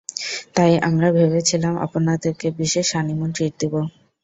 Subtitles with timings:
[0.55, 3.79] তাই আমরা ভেবেছিলাম আপনাদের কে, বিশেষ হানিমুন ট্রিট দেবো।